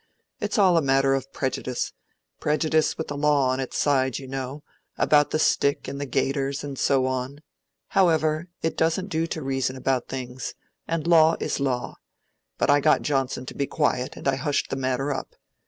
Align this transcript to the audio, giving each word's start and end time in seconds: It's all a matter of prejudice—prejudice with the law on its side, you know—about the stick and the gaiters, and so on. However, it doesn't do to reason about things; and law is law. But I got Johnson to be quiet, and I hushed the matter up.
It's 0.39 0.57
all 0.57 0.77
a 0.77 0.81
matter 0.81 1.13
of 1.13 1.31
prejudice—prejudice 1.31 2.97
with 2.97 3.07
the 3.07 3.15
law 3.15 3.49
on 3.49 3.59
its 3.59 3.77
side, 3.77 4.17
you 4.17 4.27
know—about 4.27 5.29
the 5.29 5.37
stick 5.37 5.87
and 5.87 6.01
the 6.01 6.07
gaiters, 6.07 6.63
and 6.63 6.79
so 6.79 7.05
on. 7.05 7.41
However, 7.89 8.47
it 8.63 8.75
doesn't 8.75 9.09
do 9.09 9.27
to 9.27 9.43
reason 9.43 9.75
about 9.75 10.07
things; 10.07 10.55
and 10.87 11.05
law 11.05 11.35
is 11.39 11.59
law. 11.59 11.97
But 12.57 12.71
I 12.71 12.79
got 12.79 13.03
Johnson 13.03 13.45
to 13.45 13.53
be 13.53 13.67
quiet, 13.67 14.15
and 14.17 14.27
I 14.27 14.37
hushed 14.37 14.71
the 14.71 14.75
matter 14.75 15.13
up. 15.13 15.35